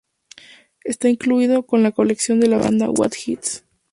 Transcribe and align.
Está 0.83 1.09
incluido 1.09 1.63
en 1.71 1.83
la 1.83 1.91
colección 1.91 2.39
de 2.39 2.47
la 2.47 2.57
banda 2.57 2.89
"What 2.89 3.11
Hits!? 3.23 3.63